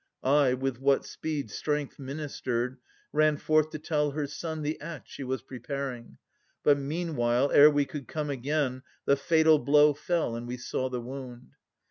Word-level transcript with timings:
I, 0.23 0.55
with 0.55 0.79
what 0.79 1.05
speed 1.05 1.51
Strength 1.51 1.99
ministered, 1.99 2.79
ran 3.13 3.37
forth 3.37 3.69
to 3.69 3.77
tell 3.77 4.09
her 4.09 4.25
son 4.25 4.63
The 4.63 4.81
act 4.81 5.07
she 5.07 5.23
was 5.23 5.43
preparing. 5.43 6.17
But 6.63 6.79
meanwhile, 6.79 7.51
Ere 7.51 7.69
we 7.69 7.85
could 7.85 8.07
come 8.07 8.31
again, 8.31 8.81
the 9.05 9.15
fatal 9.15 9.59
blow 9.59 9.93
Fell, 9.93 10.35
and 10.35 10.47
we 10.47 10.57
saw 10.57 10.89
the 10.89 11.01
wound. 11.01 11.51